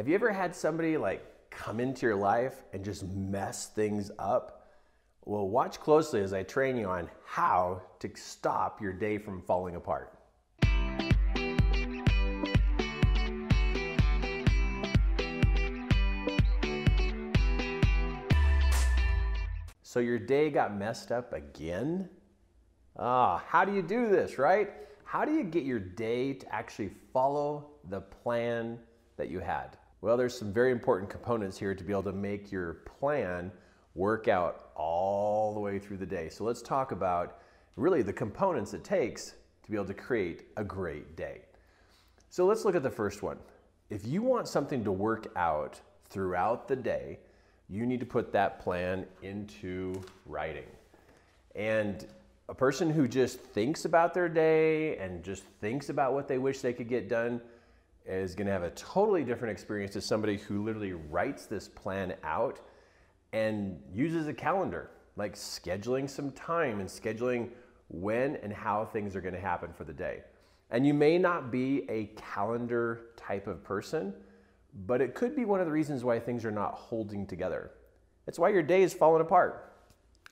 Have 0.00 0.08
you 0.08 0.14
ever 0.14 0.32
had 0.32 0.56
somebody 0.56 0.96
like 0.96 1.22
come 1.50 1.78
into 1.78 2.06
your 2.06 2.16
life 2.16 2.64
and 2.72 2.82
just 2.82 3.04
mess 3.04 3.66
things 3.66 4.10
up? 4.18 4.66
Well, 5.26 5.46
watch 5.46 5.78
closely 5.78 6.22
as 6.22 6.32
I 6.32 6.42
train 6.42 6.78
you 6.78 6.86
on 6.86 7.10
how 7.26 7.82
to 7.98 8.10
stop 8.14 8.80
your 8.80 8.94
day 8.94 9.18
from 9.18 9.42
falling 9.42 9.76
apart. 9.76 10.16
So 19.82 20.00
your 20.00 20.18
day 20.18 20.48
got 20.48 20.74
messed 20.74 21.12
up 21.12 21.34
again? 21.34 22.08
Ah, 22.96 23.44
how 23.46 23.66
do 23.66 23.74
you 23.74 23.82
do 23.82 24.08
this, 24.08 24.38
right? 24.38 24.70
How 25.04 25.26
do 25.26 25.34
you 25.34 25.44
get 25.44 25.64
your 25.64 25.78
day 25.78 26.32
to 26.32 26.54
actually 26.54 26.92
follow 27.12 27.72
the 27.90 28.00
plan 28.00 28.78
that 29.18 29.28
you 29.28 29.40
had? 29.40 29.76
Well, 30.02 30.16
there's 30.16 30.38
some 30.38 30.52
very 30.52 30.72
important 30.72 31.10
components 31.10 31.58
here 31.58 31.74
to 31.74 31.84
be 31.84 31.92
able 31.92 32.04
to 32.04 32.12
make 32.12 32.50
your 32.50 32.74
plan 32.98 33.52
work 33.94 34.28
out 34.28 34.70
all 34.74 35.52
the 35.52 35.60
way 35.60 35.78
through 35.78 35.98
the 35.98 36.06
day. 36.06 36.30
So 36.30 36.44
let's 36.44 36.62
talk 36.62 36.92
about 36.92 37.38
really 37.76 38.00
the 38.00 38.12
components 38.12 38.72
it 38.72 38.82
takes 38.82 39.34
to 39.62 39.70
be 39.70 39.76
able 39.76 39.86
to 39.86 39.94
create 39.94 40.46
a 40.56 40.64
great 40.64 41.16
day. 41.16 41.42
So 42.30 42.46
let's 42.46 42.64
look 42.64 42.74
at 42.74 42.82
the 42.82 42.90
first 42.90 43.22
one. 43.22 43.36
If 43.90 44.06
you 44.06 44.22
want 44.22 44.48
something 44.48 44.84
to 44.84 44.92
work 44.92 45.30
out 45.36 45.80
throughout 46.08 46.66
the 46.66 46.76
day, 46.76 47.18
you 47.68 47.84
need 47.84 48.00
to 48.00 48.06
put 48.06 48.32
that 48.32 48.58
plan 48.58 49.04
into 49.22 50.00
writing. 50.24 50.66
And 51.54 52.06
a 52.48 52.54
person 52.54 52.88
who 52.88 53.06
just 53.06 53.38
thinks 53.38 53.84
about 53.84 54.14
their 54.14 54.28
day 54.28 54.96
and 54.96 55.22
just 55.22 55.44
thinks 55.60 55.90
about 55.90 56.14
what 56.14 56.26
they 56.26 56.38
wish 56.38 56.60
they 56.60 56.72
could 56.72 56.88
get 56.88 57.08
done 57.08 57.40
is 58.06 58.34
going 58.34 58.46
to 58.46 58.52
have 58.52 58.62
a 58.62 58.70
totally 58.70 59.24
different 59.24 59.52
experience 59.52 59.92
to 59.92 60.00
somebody 60.00 60.36
who 60.36 60.64
literally 60.64 60.92
writes 60.92 61.46
this 61.46 61.68
plan 61.68 62.14
out 62.24 62.60
and 63.32 63.80
uses 63.92 64.26
a 64.26 64.34
calendar, 64.34 64.90
like 65.16 65.34
scheduling 65.34 66.08
some 66.08 66.32
time 66.32 66.80
and 66.80 66.88
scheduling 66.88 67.50
when 67.88 68.36
and 68.36 68.52
how 68.52 68.84
things 68.84 69.14
are 69.14 69.20
going 69.20 69.34
to 69.34 69.40
happen 69.40 69.72
for 69.72 69.84
the 69.84 69.92
day. 69.92 70.22
And 70.70 70.86
you 70.86 70.94
may 70.94 71.18
not 71.18 71.50
be 71.50 71.88
a 71.90 72.06
calendar 72.16 73.00
type 73.16 73.46
of 73.46 73.62
person, 73.64 74.14
but 74.86 75.00
it 75.00 75.14
could 75.14 75.34
be 75.34 75.44
one 75.44 75.60
of 75.60 75.66
the 75.66 75.72
reasons 75.72 76.04
why 76.04 76.20
things 76.20 76.44
are 76.44 76.50
not 76.52 76.74
holding 76.74 77.26
together. 77.26 77.72
It's 78.26 78.38
why 78.38 78.50
your 78.50 78.62
day 78.62 78.82
is 78.82 78.94
falling 78.94 79.20
apart. 79.20 79.72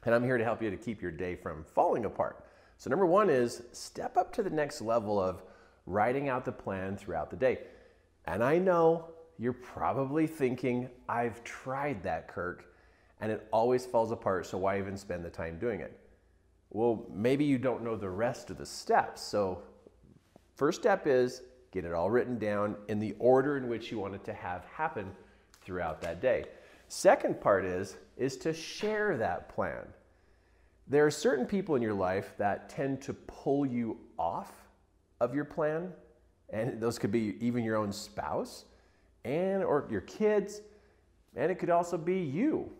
And 0.04 0.14
I'm 0.14 0.22
here 0.22 0.38
to 0.38 0.44
help 0.44 0.62
you 0.62 0.70
to 0.70 0.76
keep 0.76 1.02
your 1.02 1.10
day 1.10 1.34
from 1.34 1.64
falling 1.64 2.04
apart. 2.04 2.44
So, 2.76 2.88
number 2.88 3.06
one 3.06 3.28
is 3.28 3.62
step 3.72 4.16
up 4.16 4.32
to 4.34 4.42
the 4.44 4.50
next 4.50 4.80
level 4.80 5.20
of 5.20 5.42
writing 5.88 6.28
out 6.28 6.44
the 6.44 6.52
plan 6.52 6.96
throughout 6.96 7.30
the 7.30 7.36
day. 7.36 7.58
And 8.26 8.44
I 8.44 8.58
know 8.58 9.06
you're 9.38 9.54
probably 9.54 10.26
thinking, 10.26 10.88
I've 11.08 11.42
tried 11.44 12.02
that, 12.02 12.28
Kirk, 12.28 12.66
and 13.20 13.32
it 13.32 13.48
always 13.52 13.86
falls 13.86 14.12
apart, 14.12 14.46
so 14.46 14.58
why 14.58 14.78
even 14.78 14.96
spend 14.96 15.24
the 15.24 15.30
time 15.30 15.58
doing 15.58 15.80
it? 15.80 15.98
Well, 16.70 17.06
maybe 17.10 17.44
you 17.44 17.56
don't 17.56 17.82
know 17.82 17.96
the 17.96 18.10
rest 18.10 18.50
of 18.50 18.58
the 18.58 18.66
steps. 18.66 19.22
So, 19.22 19.62
first 20.56 20.80
step 20.80 21.06
is 21.06 21.42
get 21.72 21.84
it 21.84 21.92
all 21.92 22.10
written 22.10 22.38
down 22.38 22.76
in 22.88 22.98
the 22.98 23.14
order 23.18 23.56
in 23.56 23.68
which 23.68 23.90
you 23.90 23.98
want 23.98 24.14
it 24.14 24.24
to 24.24 24.34
have 24.34 24.64
happen 24.66 25.10
throughout 25.62 26.00
that 26.02 26.20
day. 26.20 26.44
Second 26.88 27.40
part 27.40 27.64
is 27.64 27.96
is 28.16 28.36
to 28.38 28.52
share 28.52 29.16
that 29.16 29.48
plan. 29.48 29.86
There 30.86 31.06
are 31.06 31.10
certain 31.10 31.46
people 31.46 31.76
in 31.76 31.82
your 31.82 31.94
life 31.94 32.34
that 32.38 32.68
tend 32.68 33.00
to 33.02 33.14
pull 33.14 33.64
you 33.64 33.98
off 34.18 34.67
of 35.20 35.34
your 35.34 35.44
plan, 35.44 35.92
and 36.50 36.80
those 36.80 36.98
could 36.98 37.12
be 37.12 37.36
even 37.40 37.64
your 37.64 37.76
own 37.76 37.92
spouse 37.92 38.64
and 39.24 39.62
or 39.62 39.86
your 39.90 40.00
kids, 40.02 40.60
and 41.36 41.50
it 41.50 41.56
could 41.56 41.70
also 41.70 41.98
be 41.98 42.20
you. 42.20 42.70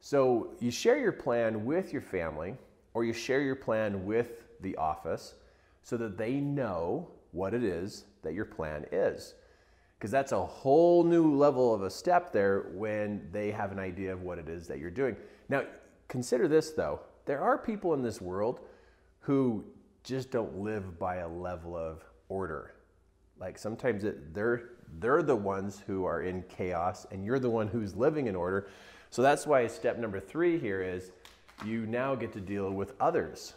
So 0.00 0.54
you 0.60 0.70
share 0.70 0.98
your 0.98 1.12
plan 1.12 1.64
with 1.64 1.92
your 1.92 2.02
family 2.02 2.54
or 2.94 3.04
you 3.04 3.12
share 3.12 3.40
your 3.40 3.56
plan 3.56 4.04
with 4.04 4.44
the 4.60 4.76
office 4.76 5.34
so 5.82 5.96
that 5.96 6.16
they 6.16 6.34
know 6.34 7.08
what 7.32 7.54
it 7.54 7.62
is 7.62 8.04
that 8.22 8.34
your 8.34 8.44
plan 8.44 8.86
is. 8.92 9.34
Because 9.98 10.10
that's 10.10 10.32
a 10.32 10.44
whole 10.44 11.02
new 11.02 11.34
level 11.34 11.74
of 11.74 11.82
a 11.82 11.90
step 11.90 12.32
there 12.32 12.70
when 12.74 13.28
they 13.32 13.50
have 13.50 13.72
an 13.72 13.78
idea 13.78 14.12
of 14.12 14.22
what 14.22 14.38
it 14.38 14.48
is 14.48 14.68
that 14.68 14.78
you're 14.78 14.90
doing. 14.90 15.16
Now, 15.48 15.64
consider 16.06 16.48
this 16.48 16.70
though 16.70 17.00
there 17.24 17.42
are 17.42 17.58
people 17.58 17.92
in 17.92 18.02
this 18.02 18.20
world 18.20 18.60
who 19.20 19.64
just 20.04 20.30
don't 20.30 20.58
live 20.58 20.98
by 20.98 21.16
a 21.16 21.28
level 21.28 21.76
of 21.76 22.02
order. 22.28 22.74
Like 23.38 23.58
sometimes 23.58 24.04
it, 24.04 24.34
they're, 24.34 24.70
they're 24.98 25.22
the 25.22 25.36
ones 25.36 25.82
who 25.86 26.04
are 26.04 26.22
in 26.22 26.42
chaos 26.48 27.06
and 27.10 27.24
you're 27.24 27.38
the 27.38 27.50
one 27.50 27.68
who's 27.68 27.94
living 27.94 28.26
in 28.26 28.34
order. 28.34 28.68
So 29.10 29.22
that's 29.22 29.46
why 29.46 29.66
step 29.66 29.98
number 29.98 30.20
three 30.20 30.58
here 30.58 30.82
is 30.82 31.10
you 31.64 31.86
now 31.86 32.14
get 32.14 32.32
to 32.32 32.40
deal 32.40 32.70
with 32.70 32.92
others. 33.00 33.54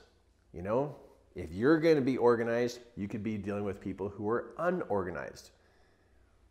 You 0.53 0.61
know, 0.61 0.95
if 1.35 1.51
you're 1.51 1.79
going 1.79 1.95
to 1.95 2.01
be 2.01 2.17
organized, 2.17 2.79
you 2.95 3.07
could 3.07 3.23
be 3.23 3.37
dealing 3.37 3.63
with 3.63 3.79
people 3.79 4.09
who 4.09 4.29
are 4.29 4.53
unorganized. 4.59 5.51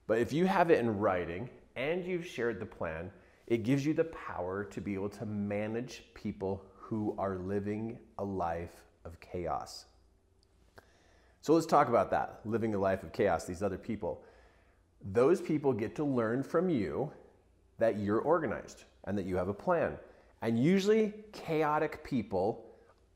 But 0.07 0.19
if 0.19 0.33
you 0.33 0.47
have 0.47 0.71
it 0.71 0.79
in 0.79 0.99
writing 0.99 1.49
and 1.77 2.05
you've 2.05 2.27
shared 2.27 2.61
the 2.61 2.67
plan, 2.67 3.11
it 3.47 3.63
gives 3.65 3.85
you 3.85 3.95
the 3.95 4.05
power 4.05 4.65
to 4.65 4.81
be 4.81 4.95
able 4.95 5.09
to 5.11 5.27
manage 5.27 6.05
people 6.15 6.65
who 6.77 7.15
are 7.19 7.37
living 7.37 7.99
a 8.19 8.25
life 8.25 8.85
of 9.05 9.19
chaos. 9.21 9.87
So 11.43 11.55
let's 11.55 11.67
talk 11.67 11.89
about 11.89 12.11
that 12.11 12.41
living 12.45 12.75
a 12.75 12.79
life 12.79 13.03
of 13.03 13.13
chaos, 13.13 13.45
these 13.45 13.63
other 13.63 13.79
people. 13.79 14.23
Those 15.13 15.41
people 15.41 15.73
get 15.73 15.95
to 15.97 16.05
learn 16.05 16.43
from 16.43 16.69
you 16.69 17.11
that 17.79 17.99
you're 17.99 18.21
organized 18.21 18.85
and 19.05 19.17
that 19.17 19.25
you 19.25 19.37
have 19.37 19.49
a 19.49 19.55
plan. 19.55 19.97
And 20.43 20.63
usually, 20.63 21.15
chaotic 21.33 22.05
people 22.05 22.67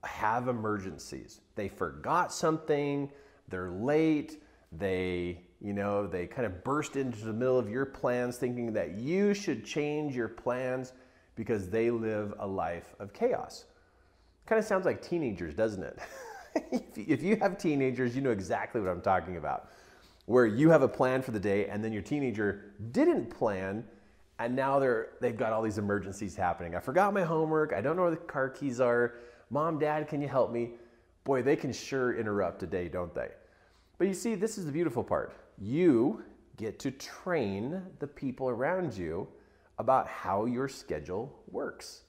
have 0.02 0.48
emergencies. 0.48 1.40
They 1.54 1.68
forgot 1.68 2.32
something, 2.32 3.10
they're 3.48 3.70
late, 3.70 4.42
they 4.72 5.40
you 5.64 5.72
know, 5.72 6.06
they 6.06 6.26
kind 6.26 6.44
of 6.44 6.62
burst 6.62 6.96
into 6.96 7.24
the 7.24 7.32
middle 7.32 7.58
of 7.58 7.70
your 7.70 7.86
plans 7.86 8.36
thinking 8.36 8.74
that 8.74 8.98
you 8.98 9.32
should 9.32 9.64
change 9.64 10.14
your 10.14 10.28
plans 10.28 10.92
because 11.36 11.70
they 11.70 11.90
live 11.90 12.34
a 12.38 12.46
life 12.46 12.94
of 12.98 13.14
chaos. 13.14 13.64
Kind 14.46 14.58
of 14.58 14.64
sounds 14.64 14.84
like 14.84 15.02
teenagers, 15.02 15.54
doesn't 15.54 15.82
it? 15.82 15.98
if 16.96 17.22
you 17.22 17.36
have 17.36 17.58
teenagers, 17.58 18.14
you 18.14 18.22
know 18.22 18.30
exactly 18.30 18.80
what 18.80 18.90
I'm 18.90 19.00
talking 19.00 19.36
about. 19.36 19.70
Where 20.26 20.46
you 20.46 20.70
have 20.70 20.82
a 20.82 20.88
plan 20.88 21.22
for 21.22 21.30
the 21.30 21.40
day 21.40 21.66
and 21.66 21.82
then 21.84 21.92
your 21.92 22.02
teenager 22.02 22.72
didn't 22.92 23.30
plan 23.30 23.84
and 24.38 24.56
now 24.56 24.78
they're 24.78 25.10
they've 25.20 25.36
got 25.36 25.52
all 25.52 25.62
these 25.62 25.78
emergencies 25.78 26.34
happening. 26.34 26.74
I 26.74 26.80
forgot 26.80 27.14
my 27.14 27.22
homework, 27.22 27.72
I 27.72 27.80
don't 27.80 27.96
know 27.96 28.02
where 28.02 28.10
the 28.10 28.16
car 28.16 28.48
keys 28.48 28.80
are. 28.80 29.14
Mom, 29.50 29.78
dad, 29.78 30.08
can 30.08 30.20
you 30.20 30.28
help 30.28 30.50
me? 30.50 30.72
Boy, 31.24 31.42
they 31.42 31.56
can 31.56 31.72
sure 31.72 32.18
interrupt 32.18 32.62
a 32.62 32.66
day, 32.66 32.88
don't 32.88 33.14
they? 33.14 33.28
But 33.98 34.08
you 34.08 34.14
see, 34.14 34.34
this 34.34 34.58
is 34.58 34.66
the 34.66 34.72
beautiful 34.72 35.04
part. 35.04 35.34
You 35.58 36.22
get 36.56 36.78
to 36.80 36.90
train 36.90 37.82
the 37.98 38.06
people 38.06 38.48
around 38.48 38.94
you 38.94 39.28
about 39.78 40.08
how 40.08 40.46
your 40.46 40.68
schedule 40.68 41.34
works. 41.50 42.02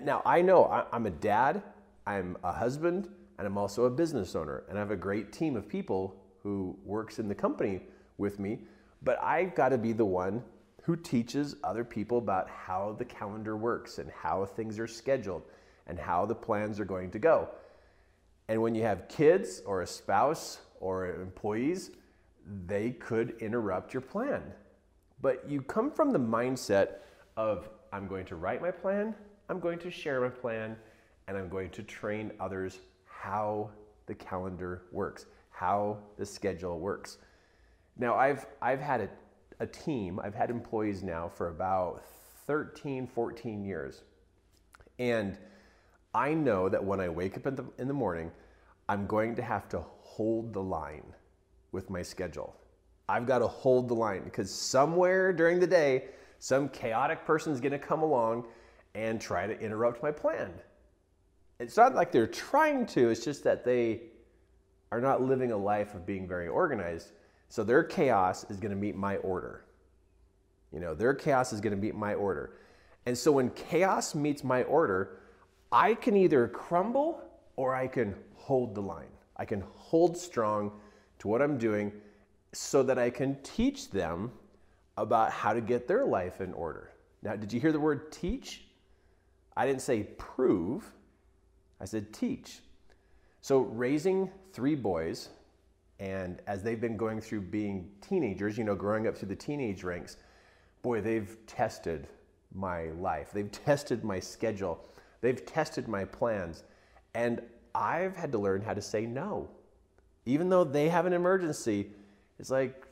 Now, 0.00 0.22
I 0.24 0.42
know 0.42 0.86
I'm 0.92 1.06
a 1.06 1.10
dad, 1.10 1.62
I'm 2.06 2.36
a 2.42 2.52
husband, 2.52 3.08
and 3.38 3.46
I'm 3.46 3.58
also 3.58 3.84
a 3.84 3.90
business 3.90 4.34
owner, 4.34 4.64
and 4.68 4.78
I 4.78 4.80
have 4.80 4.90
a 4.90 4.96
great 4.96 5.32
team 5.32 5.56
of 5.56 5.68
people 5.68 6.16
who 6.42 6.76
works 6.84 7.18
in 7.18 7.28
the 7.28 7.34
company 7.34 7.80
with 8.18 8.38
me, 8.38 8.60
but 9.02 9.20
I've 9.22 9.54
got 9.54 9.70
to 9.70 9.78
be 9.78 9.92
the 9.92 10.04
one 10.04 10.42
who 10.82 10.96
teaches 10.96 11.56
other 11.62 11.84
people 11.84 12.18
about 12.18 12.48
how 12.48 12.96
the 12.98 13.04
calendar 13.04 13.56
works 13.56 13.98
and 13.98 14.10
how 14.10 14.44
things 14.44 14.78
are 14.78 14.86
scheduled 14.86 15.42
and 15.86 15.98
how 15.98 16.26
the 16.26 16.34
plans 16.34 16.80
are 16.80 16.84
going 16.84 17.10
to 17.10 17.18
go. 17.18 17.48
And 18.48 18.60
when 18.60 18.74
you 18.74 18.82
have 18.82 19.08
kids 19.08 19.62
or 19.64 19.82
a 19.82 19.86
spouse 19.86 20.58
or 20.80 21.06
employees, 21.20 21.90
they 22.66 22.90
could 22.90 23.36
interrupt 23.40 23.94
your 23.94 24.00
plan. 24.00 24.42
But 25.20 25.48
you 25.48 25.62
come 25.62 25.90
from 25.90 26.10
the 26.10 26.18
mindset 26.18 26.96
of 27.36 27.68
I'm 27.92 28.08
going 28.08 28.26
to 28.26 28.36
write 28.36 28.60
my 28.60 28.70
plan, 28.70 29.14
I'm 29.48 29.60
going 29.60 29.78
to 29.80 29.90
share 29.90 30.20
my 30.20 30.28
plan, 30.28 30.76
and 31.26 31.36
I'm 31.36 31.48
going 31.48 31.70
to 31.70 31.82
train 31.82 32.32
others 32.40 32.80
how 33.04 33.70
the 34.06 34.14
calendar 34.14 34.82
works, 34.92 35.26
how 35.50 35.98
the 36.16 36.26
schedule 36.26 36.78
works. 36.78 37.18
Now, 37.98 38.14
I've, 38.16 38.46
I've 38.60 38.80
had 38.80 39.00
a, 39.02 39.08
a 39.60 39.66
team, 39.66 40.20
I've 40.22 40.34
had 40.34 40.50
employees 40.50 41.02
now 41.02 41.28
for 41.28 41.48
about 41.48 42.02
13, 42.46 43.06
14 43.06 43.64
years. 43.64 44.02
And 44.98 45.38
I 46.14 46.34
know 46.34 46.68
that 46.68 46.82
when 46.82 47.00
I 47.00 47.08
wake 47.08 47.36
up 47.36 47.46
in 47.46 47.54
the, 47.54 47.64
in 47.78 47.88
the 47.88 47.94
morning, 47.94 48.30
I'm 48.88 49.06
going 49.06 49.34
to 49.36 49.42
have 49.42 49.68
to 49.70 49.84
hold 50.00 50.52
the 50.52 50.62
line 50.62 51.14
with 51.70 51.88
my 51.88 52.02
schedule. 52.02 52.54
I've 53.08 53.26
got 53.26 53.38
to 53.38 53.46
hold 53.46 53.88
the 53.88 53.94
line 53.94 54.22
because 54.24 54.50
somewhere 54.50 55.32
during 55.32 55.60
the 55.60 55.66
day, 55.66 56.04
some 56.38 56.68
chaotic 56.68 57.24
person 57.24 57.52
is 57.52 57.60
going 57.60 57.72
to 57.72 57.78
come 57.78 58.02
along 58.02 58.44
and 58.94 59.20
try 59.20 59.46
to 59.46 59.58
interrupt 59.60 60.02
my 60.02 60.10
plan. 60.10 60.52
It's 61.58 61.76
not 61.76 61.94
like 61.94 62.12
they're 62.12 62.26
trying 62.26 62.86
to, 62.86 63.10
it's 63.10 63.24
just 63.24 63.44
that 63.44 63.64
they 63.64 64.02
are 64.90 65.00
not 65.00 65.22
living 65.22 65.52
a 65.52 65.56
life 65.56 65.94
of 65.94 66.04
being 66.04 66.26
very 66.26 66.48
organized. 66.48 67.12
So 67.48 67.64
their 67.64 67.82
chaos 67.82 68.44
is 68.50 68.58
going 68.58 68.70
to 68.70 68.76
meet 68.76 68.96
my 68.96 69.16
order. 69.18 69.64
You 70.72 70.80
know, 70.80 70.94
their 70.94 71.14
chaos 71.14 71.52
is 71.52 71.60
going 71.60 71.74
to 71.74 71.80
meet 71.80 71.94
my 71.94 72.14
order. 72.14 72.58
And 73.06 73.16
so 73.16 73.32
when 73.32 73.50
chaos 73.50 74.14
meets 74.14 74.42
my 74.42 74.62
order, 74.64 75.20
I 75.70 75.94
can 75.94 76.16
either 76.16 76.48
crumble 76.48 77.22
or 77.56 77.74
I 77.74 77.86
can 77.86 78.14
hold 78.34 78.74
the 78.74 78.82
line. 78.82 79.12
I 79.36 79.44
can 79.44 79.62
hold 79.74 80.16
strong 80.16 80.72
to 81.20 81.28
what 81.28 81.40
I'm 81.42 81.58
doing 81.58 81.92
so 82.52 82.82
that 82.82 82.98
I 82.98 83.10
can 83.10 83.36
teach 83.42 83.90
them 83.90 84.30
about 84.96 85.32
how 85.32 85.52
to 85.52 85.60
get 85.60 85.88
their 85.88 86.04
life 86.04 86.40
in 86.40 86.52
order. 86.52 86.90
Now, 87.22 87.36
did 87.36 87.52
you 87.52 87.60
hear 87.60 87.72
the 87.72 87.80
word 87.80 88.12
teach? 88.12 88.64
I 89.56 89.66
didn't 89.66 89.82
say 89.82 90.04
prove, 90.18 90.92
I 91.80 91.84
said 91.84 92.12
teach. 92.12 92.60
So, 93.40 93.60
raising 93.60 94.30
three 94.52 94.74
boys, 94.74 95.28
and 95.98 96.40
as 96.46 96.62
they've 96.62 96.80
been 96.80 96.96
going 96.96 97.20
through 97.20 97.42
being 97.42 97.90
teenagers, 98.00 98.56
you 98.56 98.64
know, 98.64 98.74
growing 98.74 99.06
up 99.06 99.16
through 99.16 99.28
the 99.28 99.36
teenage 99.36 99.84
ranks, 99.84 100.16
boy, 100.82 101.00
they've 101.00 101.36
tested 101.46 102.06
my 102.54 102.90
life. 102.92 103.30
They've 103.32 103.50
tested 103.64 104.04
my 104.04 104.20
schedule. 104.20 104.88
They've 105.20 105.44
tested 105.44 105.88
my 105.88 106.04
plans. 106.04 106.64
And 107.14 107.42
I've 107.74 108.16
had 108.16 108.32
to 108.32 108.38
learn 108.38 108.62
how 108.62 108.74
to 108.74 108.82
say 108.82 109.06
no. 109.06 109.48
Even 110.26 110.48
though 110.48 110.64
they 110.64 110.88
have 110.88 111.06
an 111.06 111.12
emergency, 111.12 111.90
it's 112.38 112.50
like, 112.50 112.86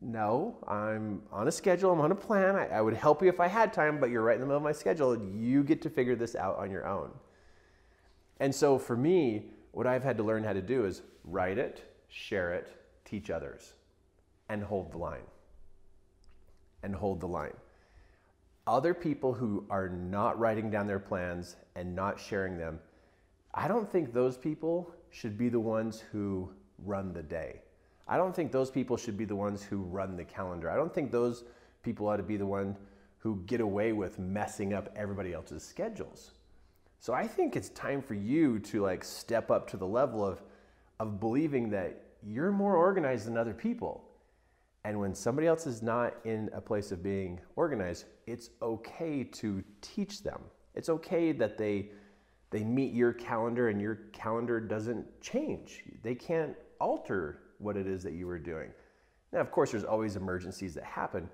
no, 0.00 0.56
I'm 0.66 1.22
on 1.32 1.48
a 1.48 1.52
schedule, 1.52 1.92
I'm 1.92 2.00
on 2.00 2.12
a 2.12 2.16
plan. 2.16 2.56
I, 2.56 2.66
I, 2.66 2.80
would 2.80 2.94
help 2.94 3.22
you 3.22 3.28
if 3.28 3.40
I 3.40 3.48
had 3.48 3.72
time, 3.72 3.98
but 3.98 4.10
you're 4.10 4.22
right 4.22 4.34
in 4.34 4.40
the 4.40 4.46
middle 4.46 4.58
of 4.58 4.62
my 4.62 4.72
schedule. 4.72 5.16
You 5.16 5.62
get 5.62 5.82
to 5.82 5.90
figure 5.90 6.16
this 6.16 6.34
out 6.34 6.58
on 6.58 6.70
your 6.70 6.86
own. 6.86 7.10
And 8.40 8.54
so 8.54 8.78
for 8.78 8.96
me, 8.96 9.46
what 9.72 9.86
I've 9.86 10.04
had 10.04 10.16
to 10.18 10.22
learn 10.22 10.44
how 10.44 10.52
to 10.52 10.62
do 10.62 10.84
is 10.84 11.02
write 11.24 11.58
it, 11.58 11.82
share 12.08 12.52
it, 12.54 12.68
teach 13.04 13.30
others, 13.30 13.72
and 14.48 14.62
hold 14.62 14.92
the 14.92 14.98
line. 14.98 15.26
And 16.82 16.94
hold 16.94 17.20
the 17.20 17.28
line. 17.28 17.54
Other 18.66 18.94
people 18.94 19.32
who 19.32 19.64
are 19.70 19.88
not 19.88 20.38
writing 20.38 20.70
down 20.70 20.86
their 20.86 20.98
plans 20.98 21.56
and 21.76 21.94
not 21.94 22.20
sharing 22.20 22.58
them, 22.58 22.78
I 23.54 23.68
don't 23.68 23.90
think 23.90 24.12
those 24.12 24.36
people 24.36 24.94
should 25.10 25.38
be 25.38 25.48
the 25.48 25.60
ones 25.60 26.02
who 26.12 26.50
run 26.84 27.12
the 27.12 27.22
day. 27.22 27.60
I 28.06 28.16
don't 28.16 28.34
think 28.34 28.52
those 28.52 28.70
people 28.70 28.96
should 28.96 29.16
be 29.16 29.24
the 29.24 29.36
ones 29.36 29.62
who 29.62 29.78
run 29.78 30.16
the 30.16 30.24
calendar. 30.24 30.70
I 30.70 30.76
don't 30.76 30.92
think 30.92 31.10
those 31.10 31.44
people 31.82 32.08
ought 32.08 32.18
to 32.18 32.22
be 32.22 32.36
the 32.36 32.46
one 32.46 32.76
who 33.18 33.42
get 33.46 33.60
away 33.60 33.92
with 33.92 34.18
messing 34.18 34.74
up 34.74 34.90
everybody 34.94 35.32
else's 35.32 35.62
schedules. 35.62 36.32
So 37.00 37.12
I 37.12 37.26
think 37.26 37.56
it's 37.56 37.70
time 37.70 38.02
for 38.02 38.14
you 38.14 38.58
to 38.60 38.82
like 38.82 39.04
step 39.04 39.50
up 39.50 39.68
to 39.70 39.76
the 39.76 39.86
level 39.86 40.24
of 40.24 40.42
of 41.00 41.20
believing 41.20 41.70
that 41.70 42.02
you're 42.22 42.52
more 42.52 42.76
organized 42.76 43.26
than 43.26 43.36
other 43.36 43.54
people. 43.54 44.04
And 44.84 45.00
when 45.00 45.14
somebody 45.14 45.46
else 45.46 45.66
is 45.66 45.82
not 45.82 46.14
in 46.24 46.50
a 46.52 46.60
place 46.60 46.92
of 46.92 47.02
being 47.02 47.40
organized, 47.56 48.04
it's 48.26 48.50
okay 48.60 49.24
to 49.24 49.64
teach 49.80 50.22
them. 50.22 50.40
It's 50.74 50.88
okay 50.88 51.32
that 51.32 51.56
they 51.56 51.90
they 52.50 52.62
meet 52.62 52.92
your 52.92 53.12
calendar 53.12 53.68
and 53.68 53.80
your 53.80 53.96
calendar 54.12 54.60
doesn't 54.60 55.20
change. 55.20 55.82
They 56.02 56.14
can't 56.14 56.54
alter 56.78 57.40
what 57.64 57.76
it 57.76 57.86
is 57.86 58.02
that 58.02 58.12
you 58.12 58.26
were 58.26 58.38
doing. 58.38 58.70
Now, 59.32 59.40
of 59.40 59.50
course, 59.50 59.72
there's 59.72 59.84
always 59.84 60.16
emergencies 60.16 60.74
that 60.74 60.84
happen, 60.84 61.28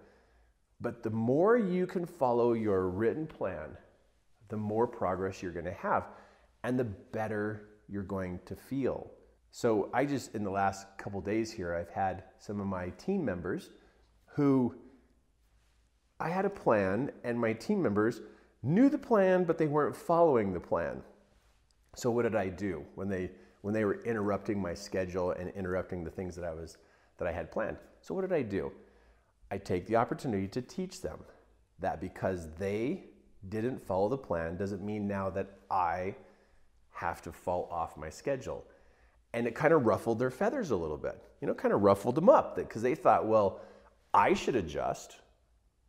but 0.81 1.03
the 1.03 1.11
more 1.11 1.59
you 1.59 1.87
can 1.87 2.07
follow 2.07 2.55
your 2.55 2.89
written 2.89 3.27
plan, 3.27 3.77
the 4.49 4.57
more 4.57 4.87
progress 4.87 5.43
you're 5.43 5.53
going 5.53 5.67
to 5.67 5.73
have 5.73 6.09
and 6.65 6.79
the 6.79 6.85
better 6.85 7.69
you're 7.89 8.03
going 8.03 8.41
to 8.47 8.57
feel. 8.57 9.11
So, 9.53 9.91
I 9.93 10.05
just, 10.05 10.35
in 10.35 10.45
the 10.45 10.51
last 10.51 10.87
couple 10.97 11.21
days 11.21 11.51
here, 11.51 11.75
I've 11.75 11.91
had 11.91 12.23
some 12.39 12.61
of 12.61 12.67
my 12.67 12.91
team 12.91 13.25
members 13.25 13.71
who 14.27 14.75
I 16.21 16.29
had 16.29 16.45
a 16.45 16.51
plan, 16.51 17.11
and 17.25 17.39
my 17.39 17.53
team 17.55 17.83
members 17.83 18.21
knew 18.63 18.89
the 18.89 18.99
plan, 18.99 19.45
but 19.45 19.59
they 19.59 19.67
weren't 19.67 19.97
following 19.97 20.53
the 20.53 20.61
plan. 20.61 21.03
So, 21.97 22.11
what 22.13 22.23
did 22.23 22.37
I 22.37 22.49
do 22.49 22.85
when 22.95 23.09
they 23.09 23.31
when 23.63 23.75
they 23.75 23.85
were 23.85 24.03
interrupting 24.03 24.61
my 24.61 24.75
schedule 24.75 25.33
and 25.33 25.51
interrupting 25.51 26.05
the 26.05 26.11
things 26.11 26.35
that 26.37 26.45
I 26.45 26.53
was 26.53 26.79
that 27.19 27.29
I 27.29 27.33
had 27.33 27.51
planned. 27.51 27.77
So 28.01 28.15
what 28.15 28.23
did 28.23 28.33
I 28.33 28.43
do? 28.43 28.73
I 29.51 29.59
take 29.59 29.87
the 29.87 29.97
opportunity 29.97 30.49
to 30.49 30.63
teach 30.63 31.03
them 31.03 31.19
that 31.81 32.01
because 32.01 32.49
they 32.59 33.05
didn't 33.49 33.81
follow 33.81 34.09
the 34.09 34.19
plan 34.19 34.57
doesn't 34.57 34.85
mean 34.85 35.07
now 35.07 35.31
that 35.31 35.51
I 35.71 36.15
have 36.93 37.23
to 37.23 37.33
fall 37.33 37.69
off 37.71 37.97
my 37.97 38.11
schedule. 38.11 38.65
And 39.33 39.47
it 39.47 39.55
kind 39.55 39.73
of 39.73 39.87
ruffled 39.87 40.19
their 40.19 40.31
feathers 40.31 40.71
a 40.71 40.77
little 40.77 40.97
bit. 40.97 41.23
You 41.41 41.47
know, 41.47 41.55
kind 41.55 41.73
of 41.73 41.83
ruffled 41.83 42.15
them 42.15 42.29
up 42.29 42.57
because 42.57 42.83
they 42.83 42.95
thought, 42.95 43.27
well, 43.27 43.61
I 44.13 44.35
should 44.35 44.57
adjust 44.57 45.17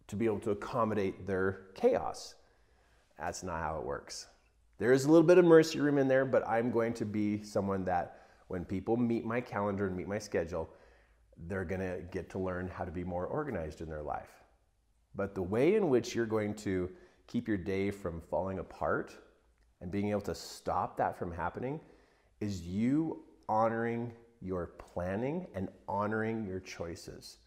to 0.08 0.16
be 0.16 0.26
able 0.26 0.40
to 0.40 0.52
accommodate 0.52 1.26
their 1.28 1.68
chaos. 1.74 2.36
That's 3.18 3.44
not 3.44 3.60
how 3.60 3.78
it 3.78 3.86
works. 3.86 4.28
There 4.82 4.94
is 4.94 5.06
a 5.06 5.12
little 5.12 5.28
bit 5.28 5.38
of 5.38 5.46
mercy 5.46 5.80
room 5.80 6.00
in 6.00 6.08
there, 6.08 6.26
but 6.26 6.44
I'm 6.50 6.72
going 6.72 6.96
to 6.96 7.06
be 7.06 7.44
someone 7.44 7.86
that 7.86 8.22
when 8.48 8.66
people 8.66 8.98
meet 8.98 9.24
my 9.24 9.40
calendar 9.40 9.86
and 9.86 9.96
meet 9.96 10.08
my 10.08 10.18
schedule, 10.18 10.72
they're 11.46 11.66
going 11.66 11.82
to 11.82 12.02
get 12.10 12.32
to 12.32 12.40
learn 12.40 12.68
how 12.68 12.84
to 12.86 12.90
be 12.90 13.04
more 13.04 13.28
organized 13.28 13.82
in 13.82 13.90
their 13.90 14.02
life. 14.02 14.32
But 15.14 15.36
the 15.36 15.44
way 15.44 15.76
in 15.76 15.90
which 15.90 16.16
you're 16.16 16.26
going 16.26 16.56
to 16.56 16.90
keep 17.28 17.48
your 17.48 17.58
day 17.58 17.92
from 17.92 18.22
falling 18.22 18.58
apart 18.58 19.14
and 19.82 19.92
being 19.92 20.10
able 20.10 20.22
to 20.22 20.34
stop 20.34 20.98
that 20.98 21.16
from 21.16 21.32
happening 21.32 21.80
is 22.40 22.62
you 22.62 23.26
honoring 23.48 24.12
your 24.42 24.72
planning 24.80 25.46
and 25.54 25.70
honoring 25.88 26.44
your 26.44 26.60
choices. 26.60 27.38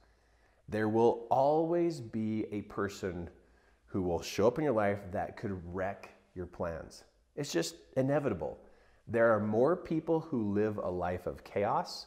There 0.68 0.88
will 0.88 1.26
always 1.32 2.00
be 2.00 2.46
a 2.52 2.62
person 2.62 3.28
who 3.86 4.02
will 4.02 4.22
show 4.22 4.46
up 4.46 4.58
in 4.58 4.62
your 4.62 4.72
life 4.72 5.00
that 5.10 5.36
could 5.36 5.60
wreck 5.74 6.10
your 6.36 6.46
plans. 6.46 7.02
It's 7.36 7.52
just 7.52 7.76
inevitable. 7.96 8.58
There 9.06 9.32
are 9.32 9.40
more 9.40 9.76
people 9.76 10.20
who 10.20 10.52
live 10.52 10.78
a 10.78 10.90
life 10.90 11.26
of 11.26 11.44
chaos 11.44 12.06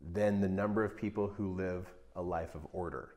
than 0.00 0.40
the 0.40 0.48
number 0.48 0.84
of 0.84 0.96
people 0.96 1.28
who 1.28 1.54
live 1.54 1.86
a 2.16 2.22
life 2.22 2.54
of 2.54 2.66
order. 2.72 3.14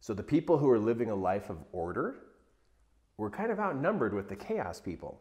So 0.00 0.14
the 0.14 0.22
people 0.22 0.58
who 0.58 0.70
are 0.70 0.78
living 0.78 1.10
a 1.10 1.14
life 1.14 1.50
of 1.50 1.58
order 1.72 2.16
were 3.16 3.30
kind 3.30 3.50
of 3.50 3.58
outnumbered 3.58 4.14
with 4.14 4.28
the 4.28 4.36
chaos 4.36 4.80
people. 4.80 5.20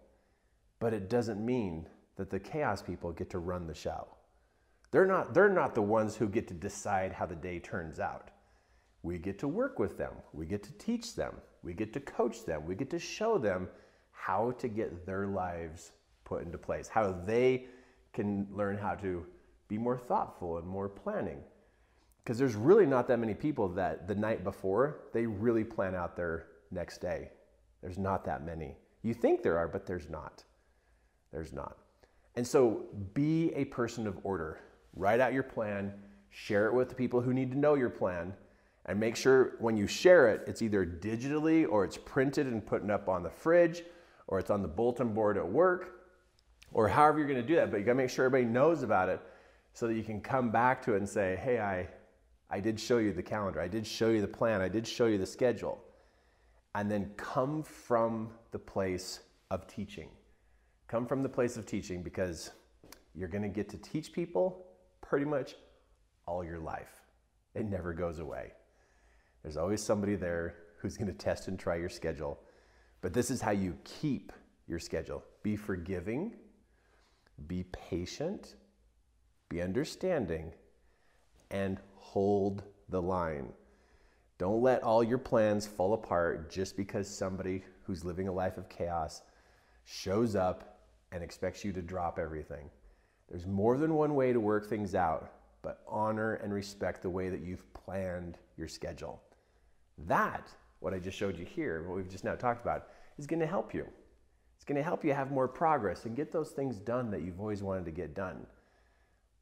But 0.80 0.94
it 0.94 1.10
doesn't 1.10 1.44
mean 1.44 1.88
that 2.18 2.30
the 2.30 2.40
chaos 2.40 2.82
people 2.82 3.12
get 3.12 3.30
to 3.32 3.40
run 3.40 3.68
the 3.68 3.74
show. 3.74 4.08
They're 4.92 5.06
not, 5.06 5.34
they're 5.34 5.50
not 5.50 5.76
the 5.76 5.82
ones 5.82 6.16
who 6.16 6.28
get 6.28 6.48
to 6.50 6.54
decide 6.54 7.14
how 7.14 7.26
the 7.26 7.36
day 7.36 7.60
turns 7.60 8.00
out. 8.00 8.30
We 9.02 9.18
get 9.18 9.40
to 9.40 9.48
work 9.48 9.80
with 9.80 9.98
them. 9.98 10.14
We 10.34 10.46
get 10.46 10.64
to 10.64 10.72
teach 10.74 11.16
them. 11.16 11.36
We 11.64 11.74
get 11.74 11.94
to 11.94 12.00
coach 12.00 12.46
them. 12.46 12.66
We 12.66 12.76
get 12.76 12.90
to 12.92 13.00
show 13.00 13.38
them 13.38 13.70
how 14.16 14.52
to 14.60 14.68
get 14.68 15.06
their 15.06 15.28
lives 15.28 15.92
put 16.24 16.44
into 16.44 16.58
place, 16.58 16.88
how 16.88 17.12
they 17.12 17.66
can 18.14 18.48
learn 18.52 18.78
how 18.78 18.96
to 18.96 19.26
be 19.68 19.78
more 19.78 19.98
thoughtful 19.98 20.58
and 20.58 20.68
more 20.68 20.90
planning. 20.90 21.40
Because 22.24 22.40
there's 22.40 22.56
really 22.56 22.86
not 22.86 23.08
that 23.08 23.20
many 23.20 23.36
people 23.36 23.70
that 23.70 24.08
the 24.08 24.16
night 24.16 24.44
before 24.44 25.02
they 25.14 25.26
really 25.26 25.64
plan 25.64 25.94
out 25.94 26.16
their 26.16 26.48
next 26.72 27.00
day. 27.00 27.30
There's 27.82 28.00
not 28.00 28.26
that 28.26 28.44
many. 28.44 28.76
You 29.04 29.14
think 29.14 29.44
there 29.44 29.58
are, 29.58 29.68
but 29.68 29.86
there's 29.86 30.10
not. 30.10 30.44
There's 31.32 31.54
not. 31.54 31.78
And 32.36 32.48
so 32.48 32.86
be 33.14 33.54
a 33.54 33.66
person 33.66 34.08
of 34.08 34.18
order. 34.24 34.60
Write 34.96 35.20
out 35.20 35.34
your 35.34 35.44
plan, 35.44 35.94
share 36.30 36.68
it 36.68 36.74
with 36.74 36.90
the 36.90 36.96
people 36.96 37.22
who 37.22 37.34
need 37.34 37.52
to 37.52 37.58
know 37.58 37.76
your 37.76 37.90
plan, 37.90 38.34
and 38.88 39.00
make 39.00 39.16
sure 39.16 39.56
when 39.60 39.78
you 39.78 39.88
share 39.88 40.30
it, 40.30 40.44
it's 40.48 40.62
either 40.62 40.86
digitally 40.86 41.68
or 41.70 41.84
it's 41.84 41.98
printed 41.98 42.48
and 42.48 42.66
put 42.66 42.90
up 42.90 43.10
on 43.10 43.24
the 43.24 43.30
fridge 43.30 43.84
or 44.28 44.40
it's 44.40 44.50
on 44.50 44.62
the 44.62 44.68
bulletin 44.68 45.14
board 45.14 45.38
at 45.38 45.48
work, 45.48 46.02
or 46.72 46.88
however 46.88 47.20
you're 47.20 47.28
going 47.28 47.42
to 47.42 47.48
do 47.48 47.56
that. 47.56 47.72
But 47.72 47.78
you 47.80 47.86
got 47.86 47.94
to 47.94 47.98
make 47.98 48.10
sure 48.10 48.26
everybody 48.26 48.52
knows 48.52 48.84
about 48.84 49.10
it 49.10 49.22
so 49.74 49.88
that 49.88 49.94
you 49.94 50.04
can 50.04 50.22
come 50.22 50.52
back 50.52 50.82
to 50.84 50.94
it 50.94 50.98
and 50.98 51.08
say, 51.08 51.40
hey, 51.42 51.60
I, 51.60 51.88
I 52.50 52.60
did 52.60 52.80
show 52.80 52.98
you 52.98 53.14
the 53.14 53.24
calendar, 53.24 53.62
I 53.62 53.68
did 53.68 53.86
show 53.86 54.10
you 54.10 54.22
the 54.22 54.28
plan, 54.28 54.62
I 54.62 54.70
did 54.70 54.88
show 54.88 55.06
you 55.08 55.18
the 55.18 55.26
schedule. 55.26 55.82
And 56.74 56.92
then 56.92 57.12
come 57.16 57.64
from 57.64 58.30
the 58.52 58.60
place 58.60 59.22
of 59.50 59.66
teaching. 59.68 60.10
Come 60.88 61.06
from 61.06 61.24
the 61.24 61.30
place 61.30 61.56
of 61.56 61.66
teaching 61.66 62.04
because 62.04 62.52
you're 63.14 63.30
going 63.30 63.44
to 63.44 63.50
get 63.50 63.70
to 63.70 63.78
teach 63.78 64.12
people 64.12 64.66
pretty 65.02 65.26
much 65.26 65.56
all 66.26 66.44
your 66.44 66.60
life. 66.60 67.02
It 67.54 67.66
never 67.66 67.94
goes 67.94 68.20
away. 68.20 68.52
There's 69.42 69.58
always 69.58 69.82
somebody 69.82 70.16
there 70.16 70.56
who's 70.82 70.98
going 70.98 71.08
to 71.08 71.18
test 71.18 71.48
and 71.48 71.58
try 71.58 71.76
your 71.76 71.90
schedule 71.90 72.40
but 73.06 73.14
this 73.14 73.30
is 73.30 73.40
how 73.40 73.52
you 73.52 73.78
keep 73.84 74.32
your 74.68 74.80
schedule 74.80 75.24
be 75.44 75.56
forgiving, 75.56 76.34
be 77.46 77.64
patient, 77.66 78.56
be 79.48 79.62
understanding, 79.62 80.52
and 81.52 81.78
hold 81.94 82.64
the 82.90 83.00
line. 83.00 83.54
Don't 84.40 84.64
let 84.64 84.82
all 84.82 85.04
your 85.04 85.20
plans 85.20 85.68
fall 85.68 85.94
apart 85.94 86.50
just 86.50 86.76
because 86.76 87.08
somebody 87.08 87.64
who's 87.84 88.04
living 88.04 88.28
a 88.28 88.34
life 88.34 88.58
of 88.58 88.70
chaos 88.70 89.22
shows 89.84 90.36
up 90.36 90.80
and 91.12 91.24
expects 91.24 91.64
you 91.64 91.72
to 91.74 91.84
drop 91.84 92.18
everything. 92.18 92.72
There's 93.30 93.46
more 93.46 93.78
than 93.78 93.94
one 93.94 94.16
way 94.16 94.34
to 94.34 94.40
work 94.40 94.68
things 94.68 94.96
out, 94.96 95.32
but 95.62 95.84
honor 95.88 96.40
and 96.42 96.52
respect 96.52 97.04
the 97.04 97.10
way 97.12 97.30
that 97.30 97.42
you've 97.42 97.72
planned 97.76 98.40
your 98.58 98.68
schedule. 98.68 99.22
That, 100.08 100.50
what 100.80 100.96
I 100.96 100.98
just 100.98 101.20
showed 101.20 101.38
you 101.38 101.46
here, 101.46 101.84
what 101.88 101.98
we've 101.98 102.10
just 102.10 102.24
now 102.24 102.34
talked 102.34 102.64
about, 102.64 102.88
is 103.18 103.28
going 103.28 103.40
to 103.40 103.48
help 103.48 103.74
you. 103.74 103.86
It's 104.56 104.66
going 104.66 104.78
to 104.78 104.84
help 104.84 105.04
you 105.04 105.14
have 105.14 105.32
more 105.32 105.48
progress 105.48 106.06
and 106.06 106.16
get 106.16 106.32
those 106.32 106.52
things 106.52 106.78
done 106.78 107.12
that 107.12 107.22
you've 107.22 107.40
always 107.40 107.62
wanted 107.62 107.86
to 107.86 107.92
get 107.92 108.16
done. 108.16 108.46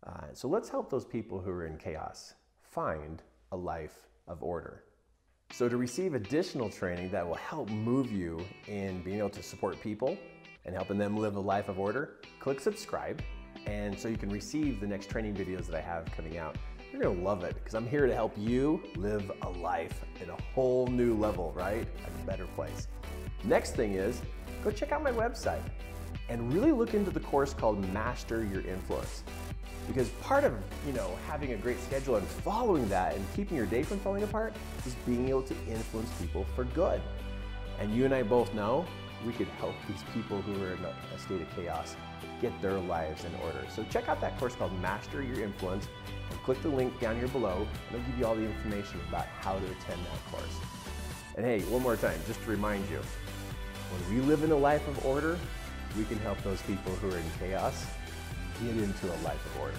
Uh, 0.05 0.27
so 0.33 0.47
let's 0.47 0.69
help 0.69 0.89
those 0.89 1.05
people 1.05 1.39
who 1.39 1.49
are 1.49 1.65
in 1.65 1.77
chaos 1.77 2.33
find 2.61 3.21
a 3.51 3.57
life 3.57 4.07
of 4.27 4.43
order. 4.43 4.83
So, 5.51 5.69
to 5.69 5.77
receive 5.77 6.15
additional 6.15 6.67
training 6.69 7.11
that 7.11 7.27
will 7.27 7.35
help 7.35 7.69
move 7.69 8.11
you 8.11 8.43
in 8.67 9.03
being 9.03 9.19
able 9.19 9.29
to 9.29 9.43
support 9.43 9.79
people 9.81 10.17
and 10.65 10.73
helping 10.73 10.97
them 10.97 11.15
live 11.15 11.35
a 11.35 11.39
life 11.39 11.69
of 11.69 11.79
order, 11.79 12.15
click 12.39 12.59
subscribe. 12.59 13.21
And 13.67 13.97
so 13.97 14.07
you 14.07 14.17
can 14.17 14.29
receive 14.29 14.79
the 14.79 14.87
next 14.87 15.09
training 15.09 15.35
videos 15.35 15.67
that 15.67 15.75
I 15.75 15.81
have 15.81 16.05
coming 16.11 16.37
out. 16.37 16.57
You're 16.91 17.03
gonna 17.03 17.21
love 17.21 17.43
it 17.43 17.55
because 17.55 17.75
I'm 17.75 17.87
here 17.87 18.07
to 18.07 18.13
help 18.13 18.33
you 18.37 18.81
live 18.95 19.31
a 19.43 19.49
life 19.49 20.01
at 20.21 20.29
a 20.29 20.41
whole 20.53 20.87
new 20.87 21.15
level, 21.15 21.53
right? 21.55 21.87
A 22.07 22.25
better 22.25 22.45
place. 22.55 22.87
Next 23.43 23.75
thing 23.75 23.93
is 23.93 24.21
go 24.63 24.71
check 24.71 24.91
out 24.91 25.03
my 25.03 25.11
website 25.11 25.61
and 26.29 26.53
really 26.53 26.71
look 26.71 26.93
into 26.93 27.11
the 27.11 27.19
course 27.19 27.53
called 27.53 27.83
Master 27.93 28.45
Your 28.45 28.61
Influence. 28.61 29.23
Because 29.87 30.07
part 30.21 30.45
of, 30.45 30.53
you 30.87 30.93
know, 30.93 31.11
having 31.27 31.51
a 31.51 31.57
great 31.57 31.79
schedule 31.81 32.15
and 32.15 32.25
following 32.25 32.87
that 32.87 33.15
and 33.15 33.25
keeping 33.35 33.57
your 33.57 33.65
day 33.65 33.83
from 33.83 33.99
falling 33.99 34.23
apart 34.23 34.53
is 34.85 34.95
being 35.05 35.27
able 35.27 35.43
to 35.43 35.55
influence 35.67 36.09
people 36.21 36.45
for 36.55 36.63
good. 36.63 37.01
And 37.79 37.93
you 37.93 38.05
and 38.05 38.13
I 38.13 38.23
both 38.23 38.53
know 38.53 38.85
we 39.25 39.33
could 39.33 39.47
help 39.59 39.75
these 39.89 40.03
people 40.13 40.41
who 40.41 40.63
are 40.63 40.73
in 40.73 40.85
a 40.85 41.19
state 41.19 41.41
of 41.41 41.53
chaos 41.55 41.97
get 42.41 42.59
their 42.61 42.77
lives 42.77 43.25
in 43.25 43.31
order. 43.43 43.65
So 43.75 43.85
check 43.89 44.07
out 44.07 44.21
that 44.21 44.37
course 44.39 44.55
called 44.55 44.77
Master 44.81 45.21
Your 45.21 45.41
Influence 45.43 45.87
and 46.29 46.39
click 46.43 46.61
the 46.61 46.69
link 46.69 46.97
down 47.01 47.17
here 47.17 47.27
below 47.27 47.67
and 47.89 47.99
it'll 47.99 48.07
give 48.09 48.19
you 48.19 48.25
all 48.25 48.35
the 48.35 48.43
information 48.43 49.01
about 49.09 49.25
how 49.25 49.53
to 49.53 49.65
attend 49.65 49.99
that 50.05 50.31
course. 50.31 50.59
And 51.35 51.45
hey, 51.45 51.61
one 51.61 51.81
more 51.81 51.95
time, 51.95 52.19
just 52.27 52.41
to 52.43 52.49
remind 52.49 52.87
you, 52.89 52.99
when 53.93 54.15
we 54.15 54.21
live 54.25 54.43
in 54.43 54.51
a 54.51 54.55
life 54.55 54.87
of 54.87 55.05
order, 55.05 55.37
we 55.97 56.03
can 56.05 56.17
help 56.19 56.41
those 56.41 56.61
people 56.63 56.91
who 56.93 57.11
are 57.11 57.17
in 57.17 57.23
chaos 57.39 57.85
get 58.63 58.75
into 58.75 59.07
a 59.07 59.17
life 59.21 59.45
of 59.45 59.59
order. 59.59 59.77